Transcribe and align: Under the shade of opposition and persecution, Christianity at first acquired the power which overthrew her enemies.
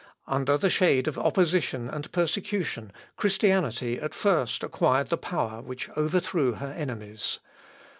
Under 0.25 0.57
the 0.57 0.71
shade 0.71 1.07
of 1.07 1.19
opposition 1.19 1.87
and 1.87 2.11
persecution, 2.11 2.91
Christianity 3.17 3.99
at 3.99 4.15
first 4.15 4.63
acquired 4.63 5.09
the 5.09 5.15
power 5.17 5.61
which 5.61 5.89
overthrew 5.95 6.53
her 6.53 6.71
enemies. 6.71 7.37